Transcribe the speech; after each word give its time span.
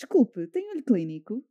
Desculpe, 0.00 0.46
tem 0.46 0.66
olho 0.70 0.82
clínico? 0.82 1.44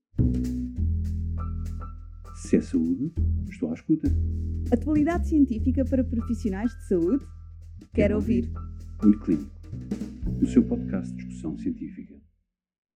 Se 2.33 2.57
é 2.57 2.61
saúde, 2.61 3.13
estou 3.47 3.69
à 3.69 3.75
escuta. 3.75 4.07
Atualidade 4.73 5.29
científica 5.29 5.85
para 5.85 6.03
profissionais 6.03 6.71
de 6.71 6.87
saúde? 6.87 7.23
Quero 7.93 8.15
ouvir. 8.15 8.51
Olho 9.03 9.19
Clínico, 9.19 9.51
o 10.41 10.47
seu 10.47 10.67
podcast 10.67 11.13
de 11.13 11.17
discussão 11.17 11.59
científica. 11.59 12.19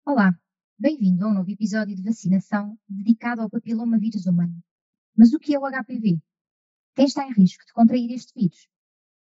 Olá, 0.04 0.36
bem-vindo 0.80 1.24
a 1.24 1.30
um 1.30 1.36
novo 1.36 1.52
episódio 1.52 1.96
de 1.96 2.02
vacinação 2.02 2.76
dedicado 2.90 3.44
ao 3.44 3.50
papiloma 3.52 4.00
vírus 4.00 4.26
humano. 4.26 4.56
Mas 5.16 5.34
o 5.34 5.40
que 5.40 5.54
é 5.54 5.60
o 5.60 5.70
HPV? 5.70 6.20
Quem 6.96 7.06
está 7.06 7.28
em 7.28 7.32
risco 7.32 7.64
de 7.64 7.74
contrair 7.74 8.10
este 8.10 8.34
vírus? 8.34 8.68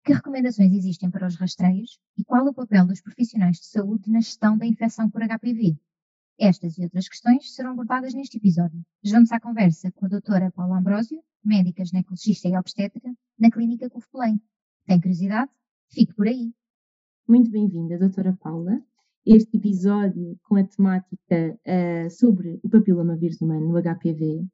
Que 0.05 0.15
recomendações 0.15 0.73
existem 0.73 1.13
para 1.13 1.29
os 1.29 1.37
rastreios 1.37 2.01
e 2.17 2.25
qual 2.25 2.45
o 2.45 2.53
papel 2.53 2.89
dos 2.89 3.01
profissionais 3.01 3.59
de 3.59 3.67
saúde 3.67 4.11
na 4.11 4.19
gestão 4.19 4.59
da 4.59 4.67
infecção 4.67 5.09
por 5.09 5.23
HPV? 5.23 5.79
Estas 6.41 6.79
e 6.79 6.85
outras 6.85 7.09
questões 7.09 7.53
serão 7.53 7.73
abordadas 7.73 8.15
neste 8.15 8.37
episódio. 8.37 8.81
Vamos 9.05 9.33
à 9.33 9.41
conversa 9.41 9.91
com 9.91 10.07
a 10.07 10.09
doutora 10.09 10.53
Paula 10.53 10.79
Ambrósio, 10.79 11.21
médica 11.45 11.85
ginecologista 11.85 12.49
e 12.49 12.57
obstétrica, 12.57 13.13
na 13.37 13.51
Clínica 13.51 13.91
CUF 13.91 14.07
Belém. 14.13 14.41
Tem 14.87 15.01
curiosidade? 15.01 15.51
Fique 15.91 16.15
por 16.15 16.29
aí. 16.29 16.53
Muito 17.27 17.51
bem-vinda, 17.51 17.99
doutora 17.99 18.39
Paula. 18.41 18.81
Este 19.27 19.57
episódio 19.57 20.39
com 20.45 20.55
a 20.55 20.63
temática 20.63 21.59
uh, 21.67 22.09
sobre 22.09 22.61
o 22.63 22.69
papiloma 22.69 23.17
vírus 23.17 23.41
humano, 23.41 23.73
o 23.73 23.83
HPV. 23.83 24.47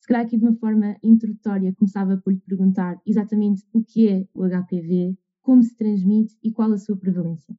Se 0.00 0.08
calhar 0.08 0.26
aqui 0.26 0.36
de 0.36 0.44
uma 0.44 0.56
forma 0.56 0.96
introdutória 1.04 1.72
começava 1.76 2.16
por 2.16 2.32
lhe 2.32 2.40
perguntar 2.40 3.00
exatamente 3.06 3.64
o 3.72 3.84
que 3.84 4.08
é 4.08 4.26
o 4.34 4.44
HPV, 4.44 5.16
como 5.40 5.62
se 5.62 5.76
transmite 5.76 6.36
e 6.42 6.50
qual 6.50 6.72
a 6.72 6.78
sua 6.78 6.96
prevalência. 6.96 7.54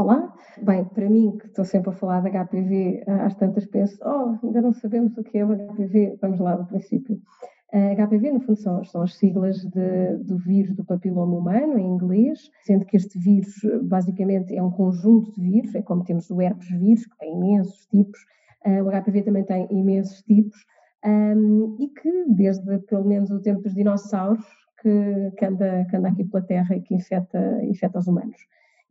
Olá, 0.00 0.32
bem, 0.62 0.82
para 0.82 1.10
mim 1.10 1.36
que 1.36 1.46
estou 1.46 1.62
sempre 1.62 1.90
a 1.90 1.92
falar 1.92 2.22
de 2.22 2.30
HPV, 2.30 3.04
às 3.06 3.34
tantas 3.34 3.66
penso, 3.66 3.98
oh, 4.02 4.46
ainda 4.46 4.62
não 4.62 4.72
sabemos 4.72 5.14
o 5.18 5.22
que 5.22 5.36
é 5.36 5.44
o 5.44 5.54
HPV, 5.54 6.16
vamos 6.22 6.40
lá 6.40 6.56
do 6.56 6.64
princípio. 6.64 7.20
HPV, 7.70 8.32
no 8.32 8.40
fundo, 8.40 8.58
são, 8.58 8.82
são 8.82 9.02
as 9.02 9.14
siglas 9.16 9.58
de, 9.58 10.16
do 10.24 10.38
vírus 10.38 10.74
do 10.74 10.86
papiloma 10.86 11.36
humano, 11.36 11.78
em 11.78 11.86
inglês, 11.86 12.50
sendo 12.64 12.86
que 12.86 12.96
este 12.96 13.18
vírus, 13.18 13.52
basicamente, 13.82 14.56
é 14.56 14.62
um 14.62 14.70
conjunto 14.70 15.34
de 15.34 15.42
vírus, 15.42 15.74
é 15.74 15.82
como 15.82 16.02
temos 16.02 16.30
o 16.30 16.40
herpes 16.40 16.70
vírus, 16.70 17.04
que 17.04 17.18
tem 17.18 17.34
imensos 17.34 17.84
tipos, 17.88 18.20
uh, 18.64 18.82
o 18.82 19.02
HPV 19.02 19.20
também 19.20 19.44
tem 19.44 19.68
imensos 19.70 20.22
tipos, 20.22 20.64
um, 21.04 21.76
e 21.78 21.88
que, 21.88 22.24
desde 22.26 22.78
pelo 22.86 23.04
menos 23.04 23.30
o 23.30 23.38
tempo 23.38 23.60
dos 23.60 23.74
dinossauros, 23.74 24.46
que, 24.80 25.30
que, 25.36 25.44
anda, 25.44 25.84
que 25.90 25.94
anda 25.94 26.08
aqui 26.08 26.24
pela 26.24 26.42
Terra 26.42 26.74
e 26.74 26.80
que 26.80 26.94
infecta, 26.94 27.62
infecta 27.66 27.98
os 27.98 28.06
humanos 28.06 28.38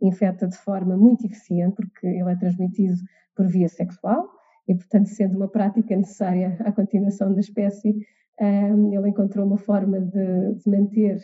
infecta 0.02 0.47
de 0.47 0.58
forma 0.58 0.95
muito 0.95 1.25
eficiente, 1.25 1.75
porque 1.75 2.08
ele 2.08 2.31
é 2.31 2.36
transmitido 2.36 2.95
por 3.36 3.47
via 3.47 3.67
sexual 3.69 4.30
e, 4.67 4.75
portanto, 4.75 5.08
sendo 5.08 5.36
uma 5.36 5.47
prática 5.47 5.95
necessária 5.95 6.58
à 6.59 6.72
continuação 6.72 7.33
da 7.33 7.39
espécie, 7.39 7.95
um, 8.39 8.94
ele 8.94 9.09
encontrou 9.09 9.45
uma 9.45 9.58
forma 9.58 10.00
de, 10.00 10.53
de 10.55 10.70
manter 10.70 11.20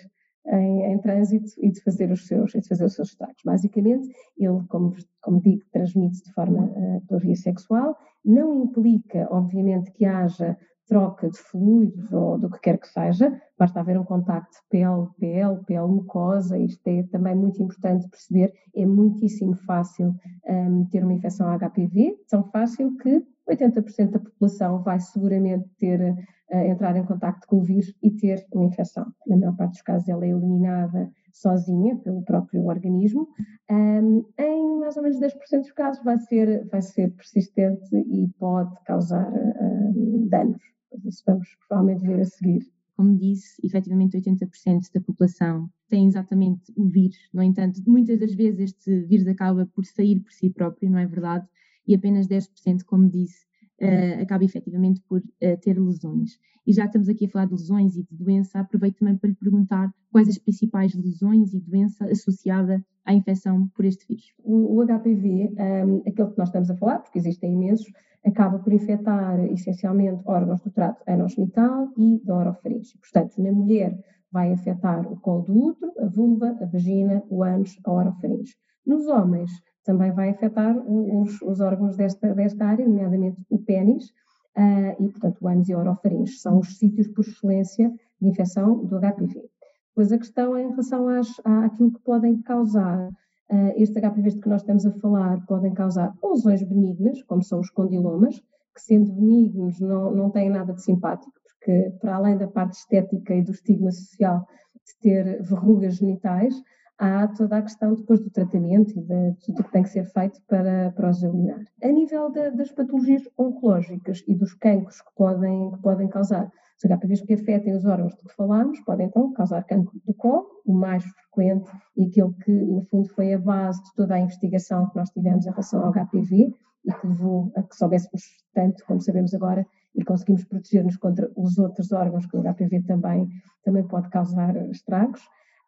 em, 0.48 0.84
em, 0.84 0.98
trânsito 1.00 1.52
e 1.60 1.72
de 1.72 1.82
fazer 1.82 2.12
os 2.12 2.28
seus, 2.28 2.52
de 2.52 2.68
fazer 2.68 2.86
os 2.86 2.94
seus 2.94 3.10
estragos. 3.10 3.42
Basicamente, 3.46 4.08
ele, 4.38 4.62
como, 4.68 4.94
como 5.22 5.42
digo, 5.42 5.64
transmite 5.72 6.24
de 6.24 6.34
forma 6.34 6.66
uh, 6.66 7.02
pela 7.08 7.20
via 7.20 7.36
sexual, 7.36 7.96
não 8.24 8.64
implica, 8.64 9.28
obviamente, 9.32 9.92
que 9.92 10.06
haja 10.06 10.58
troca 10.88 11.30
de 11.30 11.38
fluidos 11.38 12.12
ou 12.14 12.38
do 12.38 12.50
que 12.50 12.60
quer 12.60 12.78
que 12.78 12.88
seja, 12.88 13.42
basta 13.58 13.80
haver 13.80 14.00
um 14.00 14.04
contacto 14.04 14.58
pele-pele, 14.70 15.64
pele-mucosa, 15.66 16.58
isto 16.58 16.88
é 16.88 17.04
também 17.04 17.36
muito 17.36 17.62
importante 17.62 18.08
perceber, 18.08 18.54
é 18.76 18.86
muitíssimo 18.86 19.56
fácil 19.56 20.16
um, 20.48 20.86
ter 20.86 21.04
uma 21.04 21.14
infecção 21.14 21.48
HPV, 21.58 22.18
tão 22.30 22.44
fácil 22.44 22.96
que 22.98 23.24
80% 23.50 24.12
da 24.12 24.20
população 24.20 24.82
vai 24.82 25.00
seguramente 25.00 25.68
ter, 25.80 26.02
uh, 26.02 26.58
entrar 26.58 26.96
em 26.96 27.06
contacto 27.06 27.48
com 27.48 27.58
o 27.58 27.64
vírus 27.64 27.94
e 28.02 28.12
ter 28.12 28.46
uma 28.52 28.66
infecção. 28.66 29.06
Na 29.28 29.38
maior 29.38 29.56
parte 29.56 29.74
dos 29.74 29.82
casos 29.82 30.10
ela 30.10 30.26
é 30.26 30.30
eliminada 30.30 31.12
sozinha 31.32 31.96
pelo 31.98 32.24
próprio 32.24 32.66
organismo. 32.66 33.28
Um, 33.70 34.26
em 34.38 34.80
mais 34.80 34.98
ou 34.98 35.04
menos 35.04 35.20
10% 35.20 35.60
dos 35.60 35.72
casos 35.74 36.04
vai 36.04 36.18
ser, 36.18 36.68
vai 36.70 36.82
ser 36.82 37.12
persistente 37.12 37.96
e 37.96 38.28
pode 38.40 38.74
causar 38.84 39.32
uh, 39.32 40.28
danos 40.30 40.75
isso 41.04 41.24
vamos 41.26 41.48
provavelmente 41.68 42.06
ver 42.06 42.22
a 42.22 42.26
seguir. 42.26 42.72
Como 42.96 43.18
disse, 43.18 43.56
efetivamente 43.64 44.18
80% 44.18 44.92
da 44.94 45.02
população 45.02 45.70
tem 45.90 46.08
exatamente 46.08 46.72
o 46.78 46.88
vírus. 46.88 47.18
No 47.34 47.44
entanto, 47.44 47.82
muitas 47.86 48.20
das 48.20 48.34
vezes 48.34 48.60
este 48.60 49.02
vírus 49.02 49.28
acaba 49.28 49.66
por 49.66 49.86
sair 49.86 50.20
por 50.22 50.32
si 50.32 50.50
próprio, 50.50 50.90
não 50.90 51.00
é 51.00 51.06
verdade? 51.06 51.46
E 51.88 51.94
apenas 51.94 52.28
10%, 52.28 52.84
como 52.86 53.10
disse, 53.10 53.46
uh, 53.82 54.22
acaba 54.22 54.44
efetivamente 54.44 55.02
por 55.08 55.20
uh, 55.20 55.58
ter 55.62 55.80
lesões. 55.80 56.38
E 56.66 56.74
já 56.74 56.86
estamos 56.86 57.08
aqui 57.08 57.26
a 57.26 57.30
falar 57.30 57.46
de 57.46 57.54
lesões 57.54 57.96
e 57.96 58.04
de 58.04 58.16
doença, 58.16 58.60
aproveito 58.60 58.98
também 58.98 59.16
para 59.16 59.30
lhe 59.30 59.36
perguntar 59.36 59.94
quais 60.12 60.28
as 60.28 60.38
principais 60.38 60.96
lesões 60.96 61.54
e 61.54 61.60
doença 61.60 62.06
associada 62.06 62.84
à 63.06 63.14
infecção 63.14 63.68
por 63.76 63.86
este 63.86 64.06
vírus. 64.08 64.34
O, 64.44 64.80
o 64.80 64.86
HPV, 64.86 65.26
um, 65.26 65.62
ehm, 65.62 66.02
aquele 66.08 66.32
que 66.32 66.38
nós 66.38 66.50
estamos 66.50 66.72
a 66.72 66.76
falar, 66.76 67.00
porque 67.00 67.20
existem 67.20 67.54
imensos, 67.54 67.92
acaba 68.26 68.58
por 68.58 68.74
infectar 68.74 69.40
essencialmente 69.54 70.24
órgãos 70.26 70.60
do 70.62 70.72
trato 70.72 71.04
anogenital 71.08 71.88
e 71.96 72.20
da 72.26 72.36
orofaringe. 72.36 72.98
Portanto, 72.98 73.40
na 73.40 73.52
mulher 73.52 73.96
vai 74.32 74.52
afetar 74.52 75.06
o 75.12 75.20
colo 75.20 75.44
do 75.44 75.66
útero, 75.68 75.94
a 76.00 76.08
vulva, 76.08 76.58
a 76.60 76.66
vagina, 76.66 77.24
o 77.30 77.44
ânus, 77.44 77.78
a 77.86 77.92
orofaringe. 77.92 78.56
Nos 78.86 79.08
homens 79.08 79.52
também 79.86 80.12
vai 80.12 80.30
afetar 80.30 80.76
os, 80.78 81.42
os 81.42 81.60
órgãos 81.60 81.96
desta, 81.96 82.34
desta 82.34 82.66
área, 82.66 82.88
nomeadamente 82.88 83.38
o 83.50 83.60
pênis, 83.60 84.10
uh, 84.58 85.04
e 85.04 85.10
portanto 85.10 85.38
o 85.42 85.48
ânus 85.48 85.70
e 85.70 85.76
orofaringe 85.76 86.34
são 86.34 86.60
os 86.60 86.78
sítios 86.78 87.08
por 87.08 87.22
excelência 87.24 87.94
de 88.20 88.28
infecção 88.28 88.84
do 88.84 89.00
HPV. 89.00 89.50
Pois 89.94 90.12
a 90.12 90.18
questão 90.18 90.56
é 90.56 90.64
em 90.64 90.70
relação 90.70 91.08
às, 91.08 91.30
àquilo 91.46 91.94
que 91.94 92.02
podem 92.02 92.42
causar 92.42 93.10
Uh, 93.48 93.74
estes 93.76 94.02
HPVs 94.02 94.34
de 94.34 94.42
que 94.42 94.50
nós 94.50 94.62
estamos 94.62 94.88
a 94.88 94.92
falar 94.94 95.46
podem 95.46 95.72
causar 95.72 96.12
lesões 96.24 96.64
benignas, 96.64 97.22
como 97.24 97.44
são 97.44 97.60
os 97.60 97.70
condilomas, 97.70 98.40
que 98.74 98.82
sendo 98.82 99.14
benignos 99.14 99.80
não, 99.80 100.10
não 100.10 100.32
têm 100.32 100.50
nada 100.50 100.74
de 100.74 100.82
simpático, 100.82 101.32
porque 101.44 101.92
para 102.02 102.16
além 102.16 102.38
da 102.38 102.48
parte 102.48 102.74
estética 102.74 103.36
e 103.36 103.44
do 103.44 103.52
estigma 103.52 103.92
social 103.92 104.48
de 104.84 105.00
ter 105.00 105.44
verrugas 105.44 105.98
genitais, 105.98 106.56
há 106.98 107.28
toda 107.28 107.58
a 107.58 107.62
questão 107.62 107.94
depois 107.94 108.20
do 108.22 108.30
tratamento 108.30 108.98
e 108.98 109.02
de 109.02 109.34
tudo 109.46 109.62
o 109.62 109.64
que 109.64 109.72
tem 109.72 109.84
que 109.84 109.90
ser 109.90 110.06
feito 110.06 110.42
para, 110.48 110.92
para 110.92 111.10
os 111.10 111.22
eliminar. 111.24 111.64
A 111.84 111.88
nível 111.88 112.32
de, 112.32 112.52
das 112.52 112.72
patologias 112.72 113.24
oncológicas 113.38 114.24
e 114.28 114.36
dos 114.36 114.54
cancros 114.54 115.02
que 115.02 115.16
podem, 115.16 115.72
que 115.72 115.80
podem 115.80 116.08
causar 116.08 116.52
os 116.78 116.90
HPVs 116.90 117.22
que 117.22 117.34
afetem 117.34 117.76
os 117.76 117.86
órgãos 117.86 118.16
de 118.16 118.24
que 118.24 118.36
falámos 118.36 118.80
podem 118.82 119.08
então 119.08 119.32
causar 119.34 119.64
cancro 119.64 120.00
do 120.06 120.14
colo, 120.14 120.48
o 120.66 120.74
mais 120.74 121.04
frequente 121.06 121.72
e 121.96 122.06
aquele 122.06 122.34
que, 122.44 122.52
no 122.52 122.82
fundo, 122.84 123.10
foi 123.10 123.34
a 123.34 123.40
base 123.40 123.82
de 123.84 123.94
toda 123.96 124.16
a 124.16 124.20
investigação 124.20 124.90
que 124.90 124.96
nós 124.98 125.10
tivemos 125.10 125.46
em 125.46 125.50
relação 125.50 125.84
ao 125.84 125.94
HPV 125.94 126.54
e 126.86 126.94
que 126.94 127.08
levou 127.08 127.52
a 127.56 127.64
que 127.64 127.76
soubéssemos 127.76 128.24
tanto 128.54 128.86
como 128.86 129.02
sabemos 129.02 129.34
agora 129.34 129.66
e 129.96 130.04
conseguimos 130.04 130.44
proteger-nos 130.44 130.98
contra 130.98 131.32
os 131.36 131.58
outros 131.58 131.92
órgãos 131.92 132.26
que 132.26 132.36
o 132.36 132.42
HPV 132.42 132.84
também, 132.84 133.30
também 133.64 133.84
pode 133.88 134.10
causar 134.10 134.56
estragos. 134.70 135.22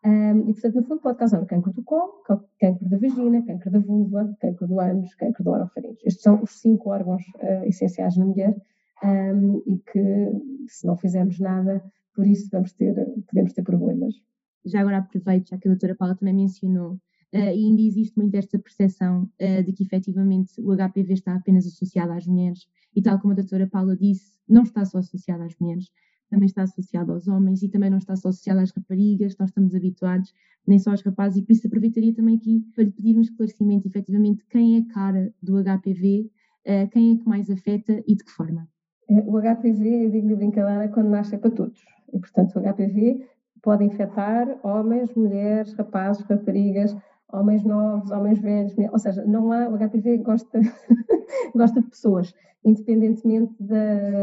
Um, 0.07 0.49
e, 0.49 0.53
portanto, 0.53 0.75
no 0.75 0.83
fundo, 0.83 1.01
pode 1.01 1.17
causar 1.17 1.45
cancro 1.45 1.73
do 1.73 1.83
colo, 1.83 2.23
cancro 2.57 2.87
da 2.87 2.97
vagina, 2.97 3.45
cancro 3.45 3.69
da 3.69 3.79
vulva, 3.79 4.33
cancro 4.39 4.65
do 4.65 4.79
ânus, 4.79 5.13
cancro 5.15 5.43
do 5.43 5.49
orofaringe. 5.49 5.99
Estes 6.05 6.23
são 6.23 6.41
os 6.41 6.51
cinco 6.61 6.91
órgãos 6.91 7.21
uh, 7.35 7.65
essenciais 7.65 8.15
na 8.15 8.25
mulher 8.25 8.55
um, 9.03 9.61
e 9.67 9.77
que, 9.79 10.69
se 10.69 10.87
não 10.87 10.95
fizermos 10.95 11.37
nada, 11.41 11.83
por 12.15 12.25
isso 12.25 12.47
vamos 12.49 12.71
ter, 12.71 12.95
podemos 13.27 13.51
ter 13.51 13.63
problemas. 13.63 14.13
Já 14.65 14.79
agora 14.79 14.99
aproveito, 14.99 15.49
já 15.49 15.57
que 15.57 15.67
a 15.67 15.71
doutora 15.71 15.93
Paula 15.93 16.15
também 16.15 16.35
mencionou, 16.35 16.93
uh, 16.93 16.99
e 17.33 17.65
ainda 17.65 17.81
existe 17.81 18.17
muito 18.17 18.33
esta 18.35 18.57
percepção 18.57 19.23
uh, 19.23 19.63
de 19.63 19.73
que 19.73 19.83
efetivamente 19.83 20.53
o 20.61 20.73
HPV 20.73 21.15
está 21.15 21.35
apenas 21.35 21.67
associado 21.67 22.13
às 22.13 22.25
mulheres, 22.25 22.65
e 22.95 23.01
tal 23.01 23.19
como 23.19 23.33
a 23.33 23.35
doutora 23.35 23.67
Paula 23.67 23.97
disse, 23.97 24.37
não 24.47 24.63
está 24.63 24.85
só 24.85 24.99
associado 24.99 25.43
às 25.43 25.53
mulheres, 25.59 25.91
também 26.29 26.45
está 26.45 26.63
associado 26.63 27.11
aos 27.11 27.27
homens 27.27 27.63
e 27.63 27.69
também 27.69 27.89
não 27.89 27.97
está 27.97 28.15
só 28.15 28.29
associado 28.29 28.59
às 28.59 28.71
raparigas, 28.71 29.35
nós 29.37 29.49
estamos 29.49 29.73
habituados, 29.73 30.33
nem 30.65 30.77
só 30.79 30.91
aos 30.91 31.01
rapazes, 31.01 31.39
e 31.39 31.41
por 31.41 31.53
isso 31.53 31.67
aproveitaria 31.67 32.13
também 32.13 32.35
aqui 32.35 32.63
para 32.73 32.83
lhe 32.83 32.91
pedir 32.91 33.17
um 33.17 33.21
esclarecimento, 33.21 33.87
efetivamente, 33.87 34.45
quem 34.49 34.77
é 34.77 34.79
a 34.79 34.93
cara 34.93 35.33
do 35.41 35.61
HPV, 35.61 36.29
uh, 36.65 36.89
quem 36.89 37.13
é 37.13 37.17
que 37.17 37.27
mais 37.27 37.49
afeta 37.49 38.03
e 38.05 38.15
de 38.15 38.23
que 38.23 38.31
forma? 38.31 38.67
O 39.09 39.39
HPV, 39.39 40.05
eu 40.05 40.11
digo-lhe 40.11 40.35
brincadeira, 40.35 40.89
quando 40.89 41.09
nasce 41.09 41.35
é 41.35 41.37
para 41.37 41.51
todos. 41.51 41.79
E, 42.13 42.19
portanto, 42.19 42.57
o 42.57 42.61
HPV 42.61 43.25
pode 43.61 43.85
infectar 43.85 44.59
homens, 44.63 45.13
mulheres, 45.15 45.73
rapazes, 45.73 46.23
raparigas, 46.23 46.95
homens 47.31 47.63
novos, 47.63 48.09
homens 48.11 48.39
velhos, 48.39 48.73
ou 48.91 48.99
seja, 48.99 49.25
não 49.25 49.51
há, 49.51 49.67
o 49.67 49.77
HPV 49.77 50.19
gosta, 50.19 50.59
gosta 51.55 51.81
de 51.81 51.89
pessoas, 51.89 52.33
independentemente 52.63 53.53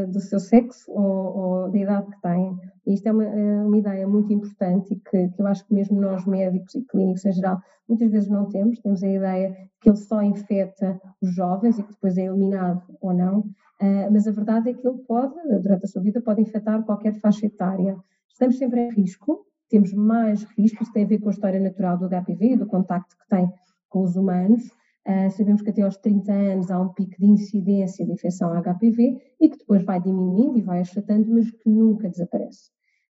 do 0.08 0.20
seu 0.20 0.40
sexo 0.40 0.90
ou, 0.90 1.36
ou, 1.36 1.70
da 1.70 1.78
idade 1.78 2.10
que 2.10 2.20
têm, 2.22 2.58
E 2.86 2.94
isto 2.94 3.06
é 3.06 3.12
uma, 3.12 3.24
é 3.24 3.62
uma 3.62 3.78
ideia 3.78 4.06
muito 4.08 4.32
importante 4.32 4.94
e 4.94 4.96
que, 4.96 5.28
que, 5.28 5.42
eu 5.42 5.46
acho 5.46 5.66
que 5.66 5.74
mesmo 5.74 6.00
nós 6.00 6.26
médicos 6.26 6.74
e 6.74 6.82
clínicos 6.82 7.24
em 7.24 7.32
geral 7.32 7.60
muitas 7.88 8.10
vezes 8.10 8.28
não 8.28 8.48
temos. 8.48 8.78
Temos 8.80 9.02
a 9.02 9.08
ideia 9.08 9.56
que 9.80 9.88
ele 9.88 9.96
só 9.96 10.22
infecta 10.22 11.00
os 11.20 11.34
jovens 11.34 11.78
e 11.78 11.82
que 11.82 11.92
depois 11.92 12.16
é 12.16 12.22
eliminado 12.22 12.82
ou 13.00 13.12
não. 13.12 13.40
Uh, 13.80 14.10
mas 14.10 14.26
a 14.26 14.30
verdade 14.30 14.70
é 14.70 14.74
que 14.74 14.86
ele 14.86 14.98
pode, 14.98 15.34
durante 15.60 15.84
a 15.84 15.88
sua 15.88 16.00
vida, 16.00 16.20
pode 16.20 16.40
infectar 16.40 16.82
qualquer 16.84 17.14
faixa 17.20 17.46
etária. 17.46 17.96
Estamos 18.28 18.56
sempre 18.56 18.80
em 18.80 18.90
risco, 18.90 19.46
temos 19.68 19.92
mais 19.92 20.44
risco, 20.56 20.82
isso 20.82 20.92
tem 20.92 21.04
a 21.04 21.08
ver 21.08 21.18
com 21.18 21.28
a 21.28 21.32
história 21.32 21.60
natural 21.60 21.98
do 21.98 22.08
HPV 22.08 22.56
do 22.56 22.66
contacto 22.66 23.16
que 23.16 23.28
tem 23.28 23.50
com 23.88 24.02
os 24.02 24.16
humanos. 24.16 24.64
Uh, 25.06 25.30
sabemos 25.30 25.60
que 25.60 25.70
até 25.70 25.82
aos 25.82 25.98
30 25.98 26.32
anos 26.32 26.70
há 26.70 26.80
um 26.80 26.88
pico 26.88 27.14
de 27.18 27.26
incidência 27.26 28.06
de 28.06 28.12
infecção 28.12 28.50
HPV 28.62 29.20
e 29.40 29.48
que 29.50 29.58
depois 29.58 29.84
vai 29.84 30.00
diminuindo 30.00 30.58
e 30.58 30.62
vai 30.62 30.80
achatando, 30.80 31.30
mas 31.30 31.50
que 31.50 31.68
nunca 31.68 32.08
desaparece. 32.08 32.70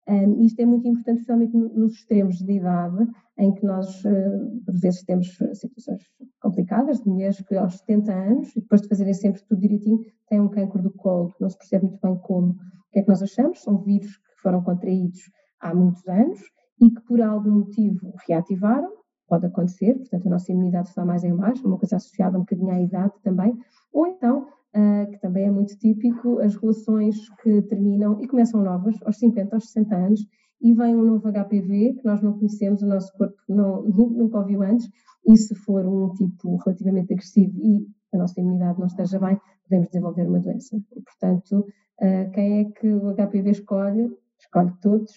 Um, 0.08 0.42
isto 0.42 0.60
é 0.60 0.66
muito 0.66 0.88
importante, 0.88 1.20
especialmente 1.20 1.56
nos 1.56 1.94
extremos 1.94 2.38
de 2.40 2.54
idade, 2.54 3.08
em 3.38 3.54
que 3.54 3.66
nós, 3.66 4.04
uh, 4.06 4.62
por 4.66 4.80
vezes, 4.80 5.04
temos 5.04 5.38
situações 5.54 6.02
complicadas 6.40 7.02
de 7.02 7.10
mulheres 7.10 7.42
que 7.42 7.56
aos 7.56 7.78
70 7.80 8.12
anos, 8.12 8.54
depois 8.56 8.82
de 8.82 8.88
fazerem 8.88 9.14
sempre 9.14 9.44
tudo 9.44 9.62
direitinho, 9.62 10.00
têm 10.28 10.40
um 10.40 10.50
cancro 10.50 10.82
do 10.82 10.92
colo, 10.92 11.34
não 11.40 11.50
se 11.50 11.58
percebe 11.58 11.86
muito 11.86 12.00
bem 12.02 12.18
como. 12.18 12.52
O 12.52 12.92
que 12.92 13.00
é 13.00 13.02
que 13.04 13.10
nós 13.10 13.22
achamos? 13.22 13.62
São 13.62 13.78
vírus 13.78 14.18
que 14.18 14.42
foram 14.42 14.64
contraídos 14.64 15.22
há 15.62 15.74
muitos 15.74 16.08
anos 16.08 16.40
e 16.82 16.90
que 16.90 17.02
por 17.02 17.22
algum 17.22 17.52
motivo 17.52 18.14
reativaram, 18.28 18.92
pode 19.28 19.46
acontecer, 19.46 19.94
portanto 19.96 20.28
a 20.28 20.30
nossa 20.32 20.52
imunidade 20.52 20.90
está 20.90 21.06
mais 21.06 21.24
em 21.24 21.36
baixo, 21.36 21.66
uma 21.66 21.78
coisa 21.78 21.96
associada 21.96 22.38
um 22.38 22.42
bocadinho 22.42 22.72
à 22.72 22.82
idade 22.82 23.14
também, 23.24 23.58
ou 23.94 24.08
então, 24.08 24.48
uh, 24.76 25.10
que 25.12 25.20
também 25.20 25.46
é 25.46 25.52
muito 25.52 25.78
típico, 25.78 26.40
as 26.40 26.56
relações 26.56 27.16
que 27.42 27.62
terminam 27.64 28.22
e 28.22 28.28
começam 28.28 28.62
novas 28.62 28.96
aos 29.06 29.18
50, 29.18 29.56
aos 29.56 29.72
60 29.72 29.96
anos, 29.96 30.28
e 30.62 30.74
vem 30.74 30.96
um 30.96 31.06
novo 31.06 31.32
HPV 31.32 31.94
que 31.94 32.06
nós 32.06 32.22
não 32.22 32.34
conhecemos, 32.34 32.82
o 32.82 32.88
nosso 32.88 33.12
corpo 33.14 33.36
não, 33.48 33.84
nunca 33.88 34.40
ouviu 34.40 34.62
antes, 34.62 34.90
e 35.26 35.38
se 35.38 35.56
for 35.56 35.86
um 35.86 36.14
tipo 36.14 36.58
relativamente 36.58 37.14
agressivo 37.14 37.58
e 37.62 37.88
a 38.14 38.18
nossa 38.18 38.40
imunidade 38.40 38.80
não 38.80 38.88
esteja 38.88 39.20
bem, 39.20 39.40
podemos 39.64 39.88
desenvolver 39.88 40.28
uma 40.28 40.40
doença. 40.40 40.76
E, 40.76 41.02
portanto, 41.02 41.66
uh, 42.02 42.32
quem 42.34 42.60
é 42.60 42.66
que 42.66 42.88
o 42.88 43.14
HPV 43.14 43.52
escolhe? 43.52 44.12
Escolhe 44.40 44.74
todos. 44.82 45.14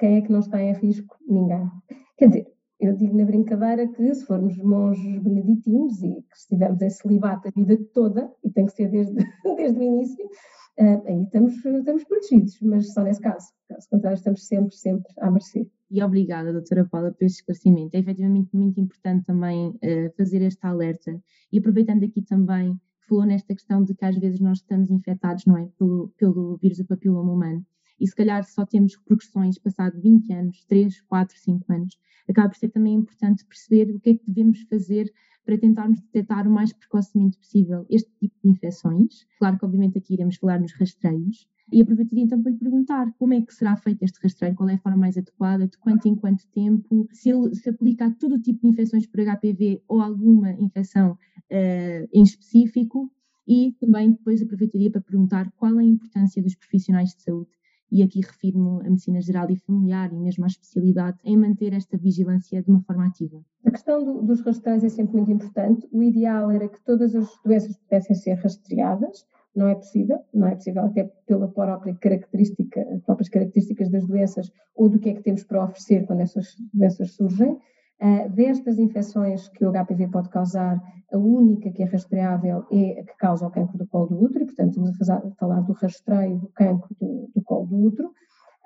Quem 0.00 0.16
é 0.16 0.22
que 0.22 0.32
não 0.32 0.40
está 0.40 0.62
em 0.62 0.72
risco? 0.72 1.14
Ninguém. 1.28 1.70
Quer 2.16 2.28
dizer, 2.28 2.46
eu 2.80 2.96
digo 2.96 3.14
na 3.14 3.26
brincadeira 3.26 3.86
que 3.86 4.14
se 4.14 4.24
formos 4.24 4.56
monges 4.56 5.22
beneditinos 5.22 6.02
e 6.02 6.22
que 6.22 6.36
estivermos 6.36 6.80
em 6.80 6.88
celibato 6.88 7.48
a 7.48 7.50
vida 7.50 7.78
toda, 7.92 8.32
e 8.42 8.50
tem 8.50 8.64
que 8.64 8.72
ser 8.72 8.88
desde, 8.88 9.12
desde 9.56 9.78
o 9.78 9.82
início, 9.82 10.24
uh, 10.24 11.02
aí 11.06 11.22
estamos, 11.22 11.54
estamos 11.62 12.04
protegidos, 12.04 12.58
mas 12.62 12.94
só 12.94 13.02
nesse 13.02 13.20
caso. 13.20 13.48
Caso 13.68 13.86
contrário, 13.90 14.16
estamos 14.16 14.46
sempre, 14.46 14.74
sempre 14.74 15.12
à 15.18 15.30
mercê. 15.30 15.68
E 15.90 16.02
obrigada, 16.02 16.50
doutora 16.50 16.88
Paula, 16.90 17.12
por 17.12 17.22
este 17.22 17.40
esclarecimento. 17.40 17.94
É 17.94 18.00
efetivamente 18.00 18.48
muito 18.56 18.80
importante 18.80 19.26
também 19.26 19.68
uh, 19.68 20.16
fazer 20.16 20.40
este 20.40 20.66
alerta 20.66 21.22
e 21.52 21.58
aproveitando 21.58 22.04
aqui 22.04 22.22
também, 22.22 22.74
falou 23.06 23.26
nesta 23.26 23.54
questão 23.54 23.84
de 23.84 23.94
que 23.94 24.04
às 24.06 24.16
vezes 24.16 24.40
nós 24.40 24.58
estamos 24.60 24.90
infectados, 24.90 25.44
não 25.44 25.58
é, 25.58 25.68
pelo, 25.78 26.08
pelo 26.16 26.56
vírus 26.56 26.78
do 26.78 26.86
papiloma 26.86 27.30
humano 27.30 27.66
e 28.00 28.06
se 28.06 28.14
calhar 28.16 28.42
só 28.44 28.64
temos 28.64 28.96
repercussões 28.96 29.58
passado 29.58 30.00
20 30.00 30.32
anos, 30.32 30.64
3, 30.64 31.00
4, 31.02 31.38
5 31.38 31.72
anos, 31.72 31.98
acaba 32.28 32.48
por 32.48 32.56
ser 32.56 32.70
também 32.70 32.94
importante 32.94 33.44
perceber 33.44 33.94
o 33.94 34.00
que 34.00 34.10
é 34.10 34.14
que 34.14 34.24
devemos 34.26 34.62
fazer 34.62 35.12
para 35.44 35.58
tentarmos 35.58 36.00
detectar 36.00 36.46
o 36.46 36.50
mais 36.50 36.72
precocemente 36.72 37.36
possível 37.38 37.84
este 37.90 38.10
tipo 38.18 38.34
de 38.42 38.50
infecções. 38.50 39.26
Claro 39.38 39.58
que, 39.58 39.64
obviamente, 39.64 39.98
aqui 39.98 40.14
iremos 40.14 40.36
falar 40.36 40.60
nos 40.60 40.72
rastreios. 40.72 41.48
E 41.72 41.80
aproveitaria 41.80 42.24
então 42.24 42.42
para 42.42 42.52
lhe 42.52 42.58
perguntar 42.58 43.12
como 43.18 43.32
é 43.32 43.40
que 43.40 43.54
será 43.54 43.76
feito 43.76 44.02
este 44.02 44.20
rastreio, 44.22 44.54
qual 44.54 44.68
é 44.68 44.74
a 44.74 44.78
forma 44.78 44.98
mais 44.98 45.16
adequada, 45.16 45.66
de 45.66 45.78
quanto 45.78 46.08
em 46.08 46.16
quanto 46.16 46.46
tempo, 46.48 47.08
se 47.12 47.30
ele 47.30 47.54
se 47.54 47.68
aplica 47.68 48.06
a 48.06 48.10
todo 48.10 48.40
tipo 48.40 48.60
de 48.62 48.68
infecções 48.68 49.06
por 49.06 49.20
HPV 49.20 49.82
ou 49.86 50.00
alguma 50.00 50.52
infecção 50.52 51.12
uh, 51.12 52.08
em 52.12 52.22
específico. 52.22 53.10
E 53.46 53.72
também 53.80 54.12
depois 54.12 54.42
aproveitaria 54.42 54.90
para 54.90 55.00
perguntar 55.00 55.50
qual 55.52 55.78
a 55.78 55.82
importância 55.82 56.42
dos 56.42 56.54
profissionais 56.54 57.14
de 57.14 57.22
saúde 57.22 57.50
e 57.90 58.02
aqui 58.02 58.20
refiro-me 58.20 58.86
à 58.86 58.90
medicina 58.90 59.20
geral 59.20 59.50
e 59.50 59.56
familiar 59.56 60.12
e 60.12 60.16
mesmo 60.16 60.44
à 60.44 60.46
especialidade, 60.46 61.18
em 61.24 61.36
manter 61.36 61.72
esta 61.72 61.96
vigilância 61.96 62.62
de 62.62 62.70
uma 62.70 62.80
forma 62.82 63.06
ativa. 63.06 63.40
A 63.64 63.70
questão 63.70 64.04
do, 64.04 64.22
dos 64.22 64.40
rastreios 64.40 64.84
é 64.84 64.88
sempre 64.88 65.16
muito 65.16 65.32
importante. 65.32 65.88
O 65.92 66.02
ideal 66.02 66.50
era 66.50 66.68
que 66.68 66.80
todas 66.84 67.14
as 67.14 67.28
doenças 67.44 67.76
pudessem 67.76 68.14
ser 68.16 68.34
rastreadas, 68.34 69.26
não 69.54 69.68
é 69.68 69.74
possível, 69.74 70.18
não 70.32 70.46
é 70.46 70.54
possível 70.54 70.84
até 70.84 71.04
pela 71.26 71.48
própria 71.48 71.94
característica, 71.94 72.84
próprias 73.04 73.28
características 73.28 73.90
das 73.90 74.06
doenças 74.06 74.52
ou 74.76 74.88
do 74.88 74.98
que 74.98 75.10
é 75.10 75.14
que 75.14 75.22
temos 75.22 75.42
para 75.42 75.64
oferecer 75.64 76.06
quando 76.06 76.20
essas 76.20 76.54
doenças 76.72 77.12
surgem. 77.12 77.58
Uh, 78.02 78.30
destas 78.30 78.78
infecções 78.78 79.48
que 79.50 79.64
o 79.64 79.70
HPV 79.70 80.08
pode 80.08 80.30
causar, 80.30 80.80
a 81.12 81.18
única 81.18 81.70
que 81.70 81.82
é 81.82 81.86
rastreável 81.86 82.64
é 82.70 83.00
a 83.00 83.04
que 83.04 83.16
causa 83.18 83.46
o 83.46 83.50
cancro 83.50 83.76
do 83.76 83.86
colo 83.86 84.06
do 84.06 84.24
útero, 84.24 84.44
e, 84.44 84.46
portanto, 84.46 84.70
estamos 84.70 85.10
a 85.10 85.20
falar 85.38 85.60
do 85.60 85.74
rastreio 85.74 86.38
do 86.38 86.48
cancro 86.48 86.96
do, 86.98 87.30
do 87.34 87.42
colo 87.42 87.66
do 87.66 87.76
útero. 87.76 88.08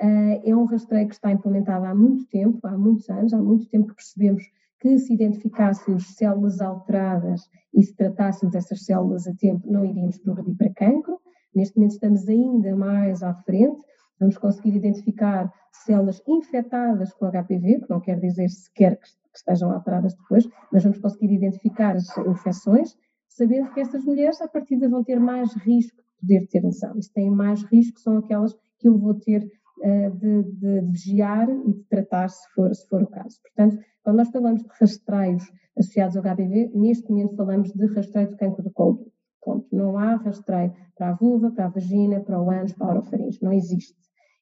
Uh, 0.01 0.41
é 0.45 0.55
um 0.55 0.65
rastreio 0.65 1.09
que 1.09 1.15
está 1.15 1.33
implementado 1.33 1.85
há 1.85 1.95
muito 1.95 2.27
tempo, 2.27 2.61
há 2.65 2.79
muitos 2.79 3.09
anos, 3.11 3.33
há 3.33 3.39
muito 3.39 3.67
tempo 3.67 3.89
que 3.89 3.95
percebemos 3.95 4.45
que 4.79 4.99
se 4.99 5.15
identificássemos 5.15 6.15
células 6.15 6.61
alteradas 6.61 7.49
e 7.73 7.83
se 7.83 7.95
tratássemos 7.97 8.55
essas 8.55 8.85
células 8.85 9.27
a 9.27 9.35
tempo, 9.35 9.67
não 9.69 9.85
iríamos 9.85 10.19
progredir 10.19 10.57
para 10.57 10.75
cancro. 10.75 11.19
Neste 11.55 11.77
momento 11.77 11.93
estamos 11.93 12.29
ainda 12.29 12.77
mais 12.77 13.23
à 13.23 13.33
frente, 13.35 13.81
vamos 14.21 14.37
conseguir 14.39 14.77
identificar 14.77 15.53
células 15.73 16.23
infectadas 16.29 17.13
com 17.15 17.27
HPV, 17.27 17.81
que 17.81 17.91
não 17.91 18.01
quer 18.01 18.21
dizer 18.21 18.49
sequer 18.49 18.97
que 18.97 19.09
que 19.35 19.39
estejam 19.41 19.73
alteradas 19.73 20.15
depois, 20.15 20.49
mas 20.73 20.85
vamos 20.85 20.99
conseguir 20.99 21.35
identificar 21.35 21.97
as 21.97 22.17
infecções, 22.19 22.97
sabendo 23.29 23.73
que 23.73 23.81
essas 23.81 24.05
mulheres, 24.05 24.41
à 24.41 24.47
partida, 24.47 24.89
vão 24.89 25.03
ter 25.03 25.19
mais 25.19 25.53
risco 25.55 26.01
de 26.23 26.39
poder 26.39 26.47
ter 26.47 26.65
lesão. 26.65 26.97
E 26.97 27.03
se 27.03 27.13
têm 27.13 27.31
mais 27.31 27.65
risco, 27.65 27.99
são 27.99 28.19
aquelas 28.19 28.55
que 28.79 28.89
eu 28.89 28.97
vou 28.97 29.15
ter 29.15 29.45
uh, 29.45 30.11
de, 30.13 30.43
de, 30.45 30.53
de, 30.53 30.81
vigiar 30.83 31.51
e 31.51 31.73
de 31.73 31.85
tratar, 31.91 32.29
se 32.29 32.49
for, 32.55 32.73
se 32.73 32.89
for 32.89 33.03
o 33.03 33.07
caso. 33.09 33.41
Portanto, 33.43 33.85
quando 34.05 34.17
nós 34.17 34.31
falamos 34.31 34.63
de 34.63 34.69
rastreios 34.81 35.53
associados 35.77 36.17
ao 36.17 36.23
HPV, 36.23 36.71
neste 36.73 37.11
momento 37.11 37.35
falamos 37.35 37.73
de 37.73 37.87
rastreio 37.87 38.31
do 38.31 38.37
cancro 38.37 38.63
do 38.63 38.71
colo. 38.71 39.13
Não 39.71 39.99
há 39.99 40.15
rastreio 40.17 40.73
para 40.97 41.11
a 41.11 41.13
vulva, 41.15 41.51
para 41.51 41.67
a 41.67 41.69
vagina, 41.69 42.21
para 42.21 42.41
o 42.41 42.51
ânus, 42.51 42.73
para 42.73 42.87
a 42.87 42.91
orofaringe. 42.91 43.39
Não 43.43 43.53
existe. 43.53 43.95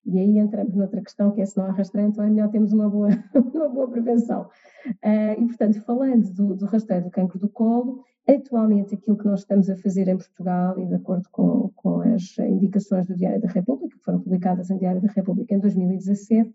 E 0.05 0.19
aí 0.19 0.39
entramos 0.39 0.75
noutra 0.75 1.01
questão, 1.01 1.31
que 1.31 1.41
é 1.41 1.47
se 1.47 1.57
não 1.57 1.67
há 1.67 1.73
rastreio, 1.73 2.09
então 2.09 2.25
é 2.25 2.29
melhor 2.29 2.51
termos 2.51 2.73
uma 2.73 2.89
boa, 2.89 3.09
uma 3.55 3.69
boa 3.69 3.89
prevenção. 3.89 4.49
Uh, 4.87 5.41
e, 5.41 5.47
portanto, 5.47 5.81
falando 5.83 6.33
do, 6.33 6.57
do 6.57 6.67
rastreio 6.67 7.05
do 7.05 7.11
cancro 7.11 7.39
do 7.39 7.49
colo, 7.49 8.05
atualmente 8.29 8.95
aquilo 8.95 9.17
que 9.17 9.27
nós 9.27 9.41
estamos 9.41 9.71
a 9.71 9.77
fazer 9.77 10.09
em 10.09 10.17
Portugal, 10.17 10.79
e 10.79 10.87
de 10.87 10.95
acordo 10.95 11.29
com, 11.31 11.71
com 11.77 12.01
as 12.01 12.37
indicações 12.39 13.07
do 13.07 13.15
Diário 13.15 13.41
da 13.41 13.49
República, 13.49 13.97
que 13.97 14.05
foram 14.05 14.21
publicadas 14.21 14.71
em 14.71 14.79
Diário 14.79 15.01
da 15.01 15.09
República 15.13 15.55
em 15.55 15.61
2017, 15.61 16.53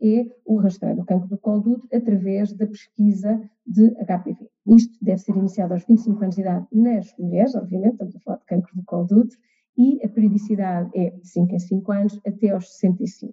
é 0.00 0.26
o 0.44 0.56
rastreio 0.56 0.96
do 0.96 1.04
cancro 1.04 1.28
do 1.28 1.38
colo 1.38 1.60
do 1.60 1.72
útero 1.72 1.88
através 1.92 2.52
da 2.52 2.66
pesquisa 2.66 3.40
de 3.66 3.90
HPV. 3.90 4.48
Isto 4.66 4.96
deve 5.02 5.18
ser 5.18 5.36
iniciado 5.36 5.74
aos 5.74 5.84
25 5.84 6.22
anos 6.22 6.34
de 6.36 6.40
idade 6.40 6.66
nas 6.72 7.12
mulheres, 7.18 7.54
obviamente, 7.54 7.92
estamos 7.92 8.16
a 8.16 8.20
falar 8.20 8.38
de 8.38 8.44
cancro 8.44 8.76
do 8.76 8.84
colo 8.84 9.06
do 9.06 9.20
útero, 9.20 9.40
e 9.78 10.04
a 10.04 10.08
periodicidade 10.08 10.90
é 10.92 11.10
de 11.10 11.26
5 11.26 11.54
em 11.54 11.58
5 11.58 11.92
anos 11.92 12.20
até 12.26 12.50
aos 12.50 12.68
65. 12.72 13.32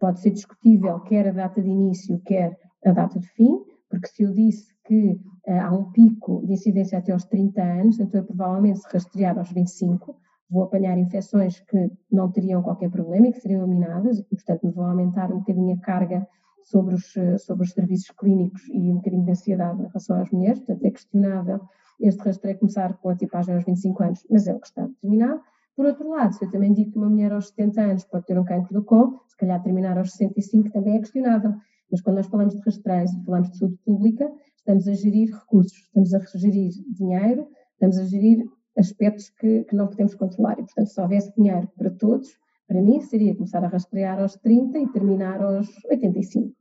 Pode 0.00 0.20
ser 0.20 0.30
discutível 0.30 0.98
quer 1.00 1.28
a 1.28 1.32
data 1.32 1.62
de 1.62 1.68
início, 1.68 2.20
quer 2.26 2.58
a 2.84 2.90
data 2.90 3.18
de 3.18 3.28
fim, 3.28 3.60
porque 3.88 4.08
se 4.08 4.24
eu 4.24 4.32
disse 4.32 4.74
que 4.84 5.12
uh, 5.46 5.60
há 5.60 5.70
um 5.70 5.90
pico 5.92 6.44
de 6.44 6.52
incidência 6.52 6.98
até 6.98 7.12
aos 7.12 7.24
30 7.24 7.62
anos, 7.62 8.00
então 8.00 8.20
eu 8.20 8.26
provavelmente 8.26 8.80
se 8.80 8.88
rastrear 8.92 9.38
aos 9.38 9.50
25, 9.52 10.16
vou 10.50 10.64
apanhar 10.64 10.98
infecções 10.98 11.60
que 11.60 11.90
não 12.10 12.30
teriam 12.30 12.62
qualquer 12.62 12.90
problema 12.90 13.28
e 13.28 13.32
que 13.32 13.40
seriam 13.40 13.64
eliminadas, 13.64 14.18
e 14.18 14.24
portanto 14.24 14.66
me 14.66 14.72
vão 14.72 14.86
aumentar 14.86 15.32
um 15.32 15.38
bocadinho 15.38 15.74
a 15.74 15.78
carga 15.78 16.26
sobre 16.64 16.94
os, 16.96 17.16
eh, 17.16 17.38
sobre 17.38 17.64
os 17.64 17.72
serviços 17.72 18.10
clínicos 18.10 18.68
e 18.68 18.90
um 18.90 18.96
bocadinho 18.96 19.24
de 19.24 19.30
ansiedade 19.30 19.80
em 19.80 19.86
relação 19.86 20.20
às 20.20 20.30
mulheres, 20.30 20.58
portanto 20.58 20.84
é 20.84 20.90
questionável 20.90 21.60
este 22.00 22.22
rastreio 22.22 22.58
começar 22.58 22.94
com 22.94 23.08
a 23.08 23.16
tipagem 23.16 23.54
aos 23.54 23.64
25 23.64 24.02
anos, 24.02 24.26
mas 24.30 24.46
é 24.46 24.54
o 24.54 24.60
que 24.60 24.66
está 24.66 24.86
determinado. 24.86 25.40
Por 25.76 25.84
outro 25.84 26.08
lado, 26.08 26.34
se 26.34 26.44
eu 26.44 26.50
também 26.50 26.72
digo 26.72 26.92
que 26.92 26.98
uma 26.98 27.10
mulher 27.10 27.32
aos 27.32 27.48
70 27.48 27.82
anos 27.82 28.04
pode 28.04 28.24
ter 28.24 28.38
um 28.38 28.44
cancro 28.44 28.72
do 28.72 28.82
colo, 28.82 29.20
se 29.28 29.36
calhar 29.36 29.62
terminar 29.62 29.98
aos 29.98 30.12
65 30.12 30.70
também 30.72 30.96
é 30.96 30.98
questionável. 30.98 31.54
Mas 31.90 32.00
quando 32.00 32.16
nós 32.16 32.26
falamos 32.26 32.54
de 32.54 32.62
rastreios 32.62 33.12
e 33.12 33.24
falamos 33.24 33.50
de 33.50 33.58
saúde 33.58 33.76
pública, 33.84 34.32
estamos 34.56 34.88
a 34.88 34.94
gerir 34.94 35.32
recursos, 35.32 35.76
estamos 35.76 36.14
a 36.14 36.18
gerir 36.38 36.72
dinheiro, 36.88 37.46
estamos 37.72 37.98
a 37.98 38.04
gerir 38.04 38.44
aspectos 38.76 39.28
que, 39.30 39.64
que 39.64 39.76
não 39.76 39.86
podemos 39.86 40.14
controlar. 40.14 40.58
E, 40.58 40.64
portanto, 40.64 40.88
se 40.88 41.00
houvesse 41.00 41.32
dinheiro 41.36 41.68
para 41.76 41.90
todos, 41.90 42.36
para 42.66 42.80
mim 42.80 43.00
seria 43.00 43.34
começar 43.34 43.62
a 43.62 43.68
rastrear 43.68 44.18
aos 44.18 44.34
30 44.36 44.78
e 44.78 44.88
terminar 44.88 45.42
aos 45.42 45.68
85. 45.84 46.48
Uh, 46.48 46.52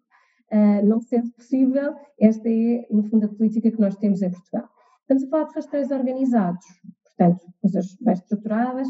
ah, 0.52 0.82
não 0.84 1.00
sendo 1.00 1.32
possível, 1.32 1.96
esta 2.20 2.48
é, 2.48 2.86
no 2.92 3.04
fundo, 3.04 3.26
a 3.26 3.30
política 3.30 3.72
que 3.72 3.80
nós 3.80 3.96
temos 3.96 4.22
em 4.22 4.30
Portugal. 4.30 4.70
Estamos 5.02 5.24
a 5.24 5.28
falar 5.28 5.44
de 5.46 5.56
rastreios 5.56 5.92
organizados, 5.92 6.66
portanto, 7.18 7.46
coisas 7.62 7.96
bem 8.02 8.14
estruturadas, 8.14 8.88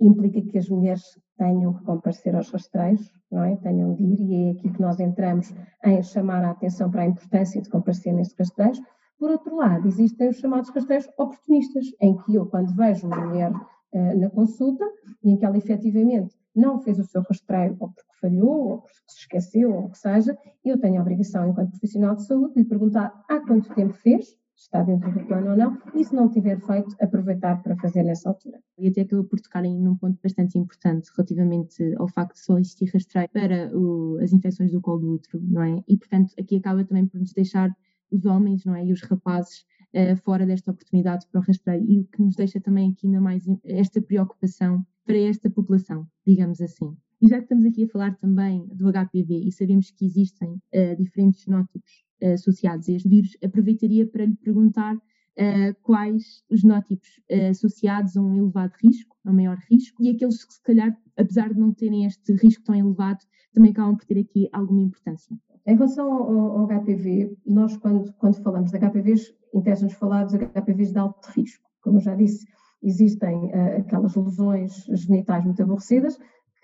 implica 0.00 0.40
que 0.40 0.58
as 0.58 0.68
mulheres 0.68 1.02
tenham 1.36 1.74
que 1.74 1.84
comparecer 1.84 2.34
aos 2.34 2.50
rastreios, 2.50 3.12
não 3.30 3.44
é? 3.44 3.56
Tenham 3.56 3.94
de 3.94 4.02
ir, 4.02 4.20
e 4.20 4.34
é 4.34 4.50
aqui 4.52 4.70
que 4.70 4.80
nós 4.80 4.98
entramos 4.98 5.54
em 5.84 6.02
chamar 6.02 6.44
a 6.44 6.50
atenção 6.50 6.90
para 6.90 7.02
a 7.02 7.06
importância 7.06 7.60
de 7.60 7.68
comparecer 7.68 8.12
nestes 8.12 8.36
rastreios. 8.38 8.80
Por 9.18 9.30
outro 9.30 9.56
lado, 9.56 9.86
existem 9.86 10.30
os 10.30 10.38
chamados 10.38 10.70
rastreios 10.70 11.06
oportunistas, 11.18 11.86
em 12.00 12.16
que 12.16 12.34
eu, 12.34 12.46
quando 12.46 12.74
vejo 12.74 13.06
uma 13.06 13.20
mulher 13.26 13.52
uh, 13.52 14.18
na 14.18 14.30
consulta, 14.30 14.84
e 15.22 15.30
em 15.30 15.36
que 15.36 15.44
ela 15.44 15.58
efetivamente 15.58 16.34
não 16.54 16.80
fez 16.80 16.98
o 16.98 17.04
seu 17.04 17.22
rastreio, 17.22 17.76
ou 17.78 17.88
porque 17.88 18.10
falhou, 18.20 18.68
ou 18.70 18.78
porque 18.78 18.98
se 19.06 19.18
esqueceu, 19.20 19.74
ou 19.74 19.84
o 19.84 19.90
que 19.90 19.98
seja, 19.98 20.36
eu 20.64 20.80
tenho 20.80 20.98
a 20.98 21.02
obrigação, 21.02 21.50
enquanto 21.50 21.70
profissional 21.70 22.14
de 22.14 22.26
saúde, 22.26 22.54
de 22.54 22.60
lhe 22.60 22.68
perguntar 22.68 23.24
há 23.28 23.40
quanto 23.40 23.74
tempo 23.74 23.92
fez, 23.92 24.34
está 24.60 24.82
dentro 24.82 25.10
do 25.12 25.26
plano 25.26 25.50
ou 25.50 25.56
não, 25.56 25.78
e 25.94 26.04
se 26.04 26.14
não 26.14 26.28
tiver 26.28 26.60
feito, 26.60 26.94
aproveitar 27.00 27.62
para 27.62 27.76
fazer 27.76 28.02
nessa 28.02 28.28
altura. 28.28 28.60
E 28.78 28.88
até 28.88 29.00
acabou 29.00 29.24
por 29.24 29.40
tocar 29.40 29.64
em 29.64 29.88
um 29.88 29.96
ponto 29.96 30.18
bastante 30.22 30.58
importante 30.58 31.10
relativamente 31.16 31.94
ao 31.96 32.06
facto 32.08 32.34
de 32.34 32.40
só 32.40 32.58
existir 32.58 32.90
rastreio 32.92 33.28
para 33.30 33.74
o, 33.76 34.18
as 34.20 34.32
infecções 34.32 34.70
do 34.70 34.80
colo 34.80 35.00
do 35.00 35.14
útero, 35.14 35.42
não 35.42 35.62
é? 35.62 35.82
E, 35.88 35.96
portanto, 35.96 36.34
aqui 36.38 36.56
acaba 36.56 36.84
também 36.84 37.06
por 37.06 37.18
nos 37.18 37.32
deixar 37.32 37.74
os 38.10 38.26
homens, 38.26 38.64
não 38.64 38.74
é? 38.74 38.84
E 38.84 38.92
os 38.92 39.02
rapazes 39.02 39.64
uh, 39.94 40.16
fora 40.16 40.44
desta 40.44 40.70
oportunidade 40.70 41.26
para 41.30 41.40
o 41.40 41.44
rastreio, 41.44 41.84
e 41.88 42.00
o 42.00 42.04
que 42.04 42.22
nos 42.22 42.36
deixa 42.36 42.60
também 42.60 42.90
aqui 42.90 43.06
ainda 43.06 43.20
mais 43.20 43.44
esta 43.64 44.00
preocupação 44.02 44.84
para 45.06 45.16
esta 45.16 45.48
população, 45.50 46.06
digamos 46.26 46.60
assim. 46.60 46.94
E 47.20 47.28
já 47.28 47.36
que 47.36 47.42
estamos 47.42 47.66
aqui 47.66 47.84
a 47.84 47.88
falar 47.88 48.16
também 48.16 48.66
do 48.68 48.90
HPV 48.90 49.44
e 49.46 49.52
sabemos 49.52 49.90
que 49.90 50.06
existem 50.06 50.54
uh, 50.54 50.96
diferentes 50.96 51.46
nótipos 51.46 52.02
uh, 52.22 52.32
associados 52.32 52.88
a 52.88 52.92
este 52.92 53.08
vírus, 53.08 53.36
aproveitaria 53.44 54.06
para 54.06 54.24
lhe 54.24 54.36
perguntar 54.36 54.96
uh, 54.96 55.74
quais 55.82 56.42
os 56.50 56.64
nótipos 56.64 57.20
associados 57.50 58.16
a 58.16 58.22
um 58.22 58.34
elevado 58.34 58.72
risco, 58.82 59.14
a 59.26 59.30
um 59.30 59.34
maior 59.34 59.58
risco, 59.70 60.02
e 60.02 60.08
aqueles 60.08 60.42
que 60.42 60.54
se 60.54 60.62
calhar, 60.62 60.96
apesar 61.14 61.52
de 61.52 61.60
não 61.60 61.74
terem 61.74 62.06
este 62.06 62.32
risco 62.32 62.64
tão 62.64 62.74
elevado, 62.74 63.18
também 63.52 63.70
acabam 63.70 63.96
por 63.96 64.06
ter 64.06 64.18
aqui 64.18 64.48
alguma 64.50 64.80
importância. 64.80 65.36
Em 65.66 65.74
relação 65.74 66.10
ao, 66.10 66.60
ao 66.60 66.66
HPV, 66.68 67.36
nós 67.46 67.76
quando, 67.76 68.14
quando 68.14 68.42
falamos 68.42 68.70
de 68.70 68.78
HPVs, 68.78 69.34
interessa-nos 69.52 69.92
falar 69.92 70.24
dos 70.24 70.34
HPVs 70.36 70.92
de 70.92 70.98
alto 70.98 71.28
risco. 71.32 71.68
Como 71.82 71.98
eu 71.98 72.00
já 72.00 72.14
disse, 72.14 72.46
existem 72.82 73.52
aquelas 73.78 74.16
lesões 74.16 74.86
genitais 74.94 75.44
muito 75.44 75.62
aborrecidas, 75.62 76.18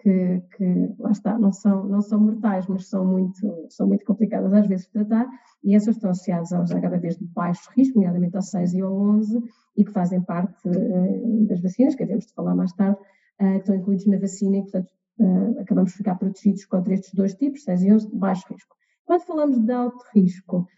que, 0.06 0.40
que, 0.56 0.94
lá 1.00 1.10
está, 1.10 1.36
não 1.36 1.50
são, 1.50 1.84
não 1.88 2.00
são 2.00 2.20
mortais, 2.20 2.64
mas 2.68 2.88
são 2.88 3.04
muito, 3.04 3.66
são 3.68 3.88
muito 3.88 4.04
complicadas 4.04 4.52
às 4.52 4.64
vezes 4.68 4.86
de 4.86 4.92
tratar, 4.92 5.28
e 5.64 5.74
essas 5.74 5.96
estão 5.96 6.10
associadas 6.10 6.52
aos 6.52 6.70
HPVs 6.70 7.16
de 7.18 7.24
baixo 7.24 7.68
risco, 7.76 7.98
nomeadamente 7.98 8.36
ao 8.36 8.42
6 8.42 8.74
e 8.74 8.80
ao 8.82 8.94
11, 8.94 9.42
e 9.76 9.84
que 9.84 9.90
fazem 9.90 10.22
parte 10.22 10.68
uh, 10.68 11.46
das 11.48 11.60
vacinas, 11.60 11.96
que 11.96 12.04
havemos 12.04 12.24
de 12.24 12.34
falar 12.34 12.54
mais 12.54 12.72
tarde, 12.74 13.00
uh, 13.40 13.52
que 13.54 13.58
estão 13.58 13.74
incluídos 13.74 14.06
na 14.06 14.18
vacina 14.18 14.58
e, 14.58 14.62
portanto, 14.62 14.92
uh, 15.18 15.60
acabamos 15.60 15.90
de 15.90 15.96
ficar 15.96 16.14
protegidos 16.14 16.64
contra 16.66 16.94
estes 16.94 17.12
dois 17.12 17.34
tipos, 17.34 17.64
6 17.64 17.82
e 17.82 17.92
11, 17.92 18.08
de 18.08 18.16
baixo 18.16 18.46
risco. 18.48 18.76
Quando 19.04 19.22
falamos 19.22 19.58
de 19.58 19.72
alto 19.72 20.04
risco, 20.14 20.68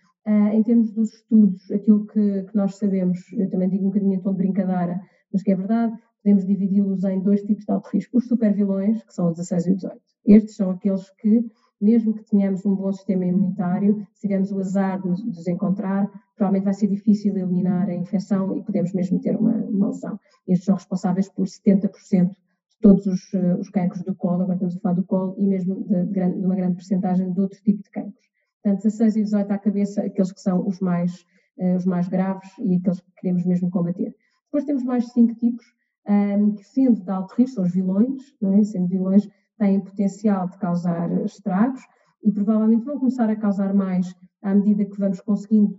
em 0.53 0.63
termos 0.63 0.93
dos 0.93 1.15
estudos, 1.15 1.71
aquilo 1.71 2.07
que, 2.07 2.43
que 2.43 2.55
nós 2.55 2.77
sabemos, 2.77 3.19
eu 3.33 3.49
também 3.49 3.67
digo 3.67 3.85
um 3.85 3.89
bocadinho 3.89 4.13
em 4.13 4.21
tom 4.21 4.33
de 4.33 4.37
brincadeira, 4.37 5.01
mas 5.33 5.43
que 5.43 5.53
é 5.53 5.57
verdade, 5.57 5.97
podemos 6.23 6.45
dividi-los 6.47 7.05
em 7.05 7.21
dois 7.21 7.43
tipos 7.43 7.65
de 7.65 7.73
alto 7.73 7.89
risco. 7.91 8.19
Os 8.19 8.27
supervilões, 8.27 9.03
que 9.03 9.15
são 9.15 9.29
os 9.29 9.37
16 9.37 9.67
e 9.67 9.71
os 9.71 9.77
18. 9.77 10.01
Estes 10.27 10.57
são 10.57 10.71
aqueles 10.71 11.11
que, 11.13 11.45
mesmo 11.81 12.15
que 12.15 12.25
tenhamos 12.25 12.67
um 12.67 12.75
bom 12.75 12.93
sistema 12.93 13.25
imunitário, 13.25 14.07
se 14.13 14.23
tivermos 14.23 14.53
o 14.53 14.59
azar 14.59 15.01
de 15.01 15.09
nos 15.09 15.47
encontrar, 15.47 16.11
provavelmente 16.37 16.65
vai 16.65 16.75
ser 16.75 16.89
difícil 16.89 17.37
eliminar 17.37 17.89
a 17.89 17.95
infecção 17.95 18.57
e 18.57 18.63
podemos 18.63 18.93
mesmo 18.93 19.21
ter 19.21 19.37
uma, 19.37 19.55
uma 19.55 19.89
lesão. 19.89 20.19
Estes 20.47 20.67
são 20.67 20.75
responsáveis 20.75 21.29
por 21.29 21.47
70% 21.47 22.31
de 22.31 22.37
todos 22.81 23.07
os, 23.07 23.35
eh, 23.35 23.55
os 23.55 23.71
cancros 23.71 24.03
do 24.03 24.15
colo, 24.15 24.43
agora 24.43 24.55
estamos 24.55 24.77
a 24.77 24.81
falar 24.81 24.95
do 24.95 25.05
colo, 25.05 25.35
e 25.39 25.47
mesmo 25.47 25.83
de, 25.85 26.05
de, 26.05 26.13
grande, 26.13 26.39
de 26.39 26.45
uma 26.45 26.55
grande 26.55 26.75
porcentagem 26.75 27.33
de 27.33 27.41
outro 27.41 27.61
tipo 27.63 27.83
de 27.83 27.91
cancros. 27.91 28.29
Portanto, 28.63 28.83
16 28.83 29.17
e 29.17 29.23
18 29.23 29.51
à 29.51 29.59
cabeça, 29.59 30.03
aqueles 30.03 30.33
que 30.33 30.41
são 30.41 30.67
os 30.67 30.79
mais, 30.81 31.25
uh, 31.59 31.77
os 31.77 31.87
mais 31.87 32.09
graves 32.09 32.51
e 32.59 32.77
aqueles 32.77 33.01
que 33.01 33.11
queremos 33.17 33.45
mesmo 33.45 33.71
combater. 33.71 34.15
Depois 34.49 34.65
temos 34.65 34.83
mais 34.83 35.13
cinco 35.13 35.35
tipos, 35.35 35.65
um, 36.09 36.55
que 36.55 36.65
sendo 36.65 37.03
de 37.03 37.11
alto 37.11 37.35
risco, 37.35 37.57
são 37.57 37.65
os 37.65 37.73
vilões, 37.73 38.35
é? 38.43 38.65
sendo 38.65 38.89
vilões, 38.89 39.29
têm 39.59 39.81
potencial 39.81 40.49
de 40.49 40.57
causar 40.57 41.11
estragos 41.25 41.83
e 42.23 42.33
provavelmente 42.33 42.85
vão 42.85 42.99
começar 42.99 43.29
a 43.29 43.37
causar 43.37 43.75
mais 43.75 44.15
à 44.43 44.55
medida 44.55 44.85
que 44.85 44.99
vamos 44.99 45.21
conseguindo 45.21 45.77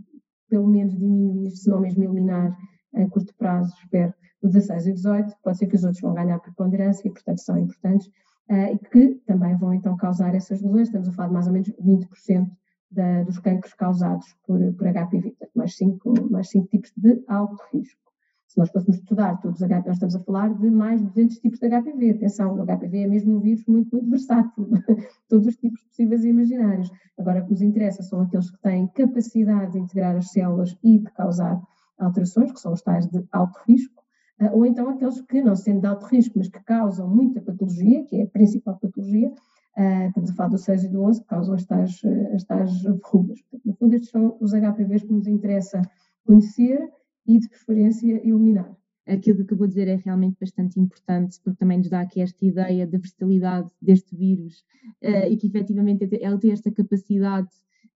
pelo 0.49 0.67
menos 0.67 0.97
diminuir, 0.97 1.51
se 1.51 1.69
não 1.69 1.79
mesmo 1.79 2.03
eliminar 2.03 2.55
a 2.95 3.07
curto 3.07 3.33
prazo, 3.35 3.73
espero, 3.83 4.13
o 4.41 4.47
16 4.47 4.87
e 4.87 4.91
o 4.91 4.93
18, 4.93 5.35
pode 5.43 5.57
ser 5.57 5.67
que 5.67 5.75
os 5.75 5.83
outros 5.83 6.01
vão 6.01 6.13
ganhar 6.13 6.39
preponderância 6.39 7.07
e, 7.07 7.11
portanto, 7.11 7.39
são 7.39 7.57
importantes, 7.57 8.07
uh, 8.49 8.73
e 8.73 8.77
que 8.77 9.15
também 9.25 9.55
vão 9.57 9.73
então 9.73 9.95
causar 9.97 10.33
essas 10.33 10.61
lesões, 10.61 10.87
estamos 10.87 11.09
a 11.09 11.11
falar 11.11 11.27
de 11.27 11.33
mais 11.33 11.47
ou 11.47 11.53
menos 11.53 11.69
20% 11.69 12.49
da, 12.91 13.23
dos 13.23 13.37
cancros 13.39 13.73
causados 13.75 14.35
por, 14.45 14.59
por 14.73 14.87
HPV, 14.87 15.35
mais 15.55 15.75
cinco, 15.75 16.13
mais 16.31 16.49
cinco 16.49 16.67
tipos 16.67 16.91
de 16.97 17.23
alto 17.27 17.61
risco. 17.71 18.08
Se 18.49 18.57
nós 18.57 18.71
fôssemos 18.71 18.97
estudar 18.97 19.39
todos 19.41 19.61
os 19.61 19.67
HPV, 19.67 19.83
nós 19.85 19.95
estamos 19.97 20.15
a 20.15 20.19
falar 20.21 20.51
de 20.55 20.71
mais 20.71 20.99
de 20.99 21.07
200 21.09 21.37
tipos 21.37 21.59
de 21.59 21.69
HPV. 21.69 22.09
Atenção, 22.09 22.55
o 22.55 22.65
HPV 22.65 23.03
é 23.03 23.07
mesmo 23.07 23.37
um 23.37 23.39
vírus 23.39 23.63
muito, 23.67 23.95
muito 23.95 24.09
versátil, 24.09 24.67
todos 25.29 25.45
os 25.45 25.55
tipos 25.55 25.83
possíveis 25.83 26.23
e 26.23 26.29
imaginários. 26.29 26.89
Agora, 27.19 27.41
o 27.41 27.45
que 27.45 27.51
nos 27.51 27.61
interessa 27.61 28.01
são 28.01 28.21
aqueles 28.21 28.49
que 28.49 28.59
têm 28.63 28.87
capacidade 28.87 29.73
de 29.73 29.77
integrar 29.77 30.15
as 30.15 30.31
células 30.31 30.75
e 30.83 30.97
de 30.97 31.11
causar 31.11 31.61
alterações, 31.99 32.51
que 32.51 32.59
são 32.59 32.73
os 32.73 32.81
tais 32.81 33.05
de 33.05 33.23
alto 33.31 33.59
risco, 33.67 34.03
ah, 34.39 34.49
ou 34.51 34.65
então 34.65 34.89
aqueles 34.89 35.21
que, 35.21 35.43
não 35.43 35.55
sendo 35.55 35.81
de 35.81 35.87
alto 35.87 36.07
risco, 36.07 36.39
mas 36.39 36.49
que 36.49 36.63
causam 36.63 37.07
muita 37.07 37.41
patologia, 37.41 38.03
que 38.05 38.15
é 38.15 38.23
a 38.23 38.27
principal 38.27 38.79
patologia, 38.79 39.31
ah, 39.77 40.07
estamos 40.07 40.31
a 40.31 40.33
falar 40.33 40.49
do 40.49 40.57
6 40.57 40.85
e 40.85 40.87
do 40.89 41.03
11, 41.03 41.21
que 41.21 41.27
causam 41.27 41.53
as 41.53 41.65
tais, 41.67 42.01
as 42.33 42.43
tais 42.45 42.81
verrugas. 42.81 43.39
no 43.63 43.75
fundo, 43.75 43.93
estes 43.93 44.09
são 44.09 44.35
os 44.41 44.53
HPVs 44.53 45.03
que 45.03 45.13
nos 45.13 45.27
interessa 45.27 45.83
conhecer 46.25 46.89
e, 47.29 47.39
de 47.39 47.47
preferência, 47.47 48.07
eliminar. 48.27 48.75
Aquilo 49.07 49.37
que 49.37 49.43
acabou 49.43 49.67
de 49.67 49.73
dizer 49.73 49.87
é 49.87 49.95
realmente 49.95 50.37
bastante 50.39 50.79
importante, 50.79 51.39
porque 51.43 51.59
também 51.59 51.77
nos 51.77 51.89
dá 51.89 52.01
aqui 52.01 52.21
esta 52.21 52.43
ideia 52.43 52.87
da 52.87 52.97
versatilidade 52.97 53.69
deste 53.79 54.15
vírus 54.15 54.63
uh, 55.03 55.27
e 55.29 55.37
que 55.37 55.47
efetivamente 55.47 56.07
ele 56.11 56.37
tem 56.39 56.51
esta 56.51 56.71
capacidade 56.71 57.49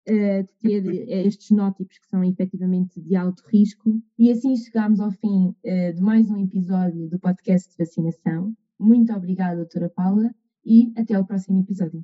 uh, 0.08 0.44
de 0.44 0.54
ter 0.62 0.88
eh, 0.88 1.28
estes 1.28 1.50
nótipos 1.50 1.98
que 1.98 2.08
são 2.08 2.24
efetivamente 2.24 3.02
de 3.02 3.16
alto 3.16 3.44
risco. 3.48 4.00
E 4.18 4.32
assim 4.32 4.56
chegamos 4.56 5.00
ao 5.00 5.12
fim 5.12 5.56
de 5.63 6.02
mais 6.02 6.30
um 6.30 6.38
episódio 6.38 7.10
do 7.10 7.20
podcast 7.20 7.72
de 7.72 7.78
vacinação. 7.78 8.54
Muito 8.80 9.13
obrigada, 9.13 9.58
doutora 9.58 9.90
Paula, 9.90 10.34
e 10.66 10.92
até 10.96 11.16
ao 11.16 11.25
próximo 11.25 11.60
episódio. 11.60 12.04